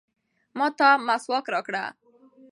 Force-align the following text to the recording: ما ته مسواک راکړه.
ما 0.57 0.67
ته 0.77 0.87
مسواک 1.07 1.45
راکړه. 1.53 1.83